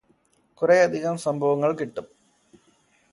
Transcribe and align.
കുറേയധികം 0.61 1.17
സംഭവങ്ങൾ 1.17 1.71
കിട്ടും 1.73 2.07